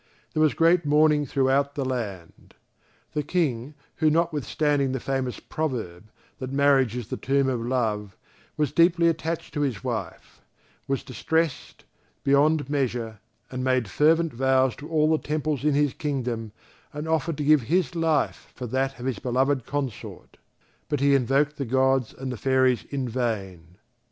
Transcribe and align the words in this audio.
There 0.33 0.41
was 0.41 0.55
great 0.55 0.83
mourning 0.83 1.27
throughout 1.27 1.75
the 1.75 1.85
land. 1.85 2.55
The 3.13 3.21
King 3.21 3.75
who, 3.97 4.09
notwithstanding 4.09 4.93
the 4.93 4.99
famous 4.99 5.39
proverb, 5.39 6.09
that 6.39 6.51
marriage 6.51 6.95
is 6.95 7.09
the 7.09 7.17
tomb 7.17 7.47
of 7.47 7.61
love, 7.61 8.17
was 8.57 8.71
deeply 8.71 9.09
attached 9.09 9.53
to 9.53 9.61
his 9.61 9.83
wife, 9.83 10.41
was 10.87 11.03
distressed 11.03 11.85
beyond 12.23 12.67
measure 12.67 13.19
and 13.51 13.63
made 13.63 13.87
fervent 13.91 14.33
vows 14.33 14.75
to 14.77 14.89
all 14.89 15.11
the 15.11 15.23
temples 15.23 15.63
in 15.63 15.75
his 15.75 15.93
kingdom, 15.93 16.51
and 16.91 17.07
offered 17.07 17.37
to 17.37 17.43
give 17.45 17.61
his 17.69 17.93
life 17.93 18.51
for 18.55 18.65
that 18.65 18.99
of 18.99 19.05
his 19.05 19.19
beloved 19.19 19.67
consort; 19.67 20.37
but 20.89 20.99
he 20.99 21.13
invoked 21.13 21.57
the 21.57 21.63
gods 21.63 22.11
and 22.11 22.31
the 22.31 22.37
Fairies 22.37 22.85
in 22.89 23.07
vain. 23.07 23.77